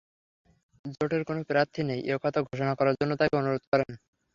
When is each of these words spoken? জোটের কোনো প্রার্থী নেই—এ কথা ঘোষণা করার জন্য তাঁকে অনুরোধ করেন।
জোটের 0.93 1.21
কোনো 1.25 1.41
প্রার্থী 1.49 1.81
নেই—এ 1.89 2.15
কথা 2.23 2.39
ঘোষণা 2.47 2.73
করার 2.79 2.95
জন্য 2.99 3.11
তাঁকে 3.19 3.35
অনুরোধ 3.37 3.63
করেন। 3.71 3.89